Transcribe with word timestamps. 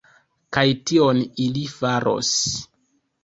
Kaj 0.55 0.61
tion 0.91 1.19
ili 1.45 1.65
faros. 1.75 2.31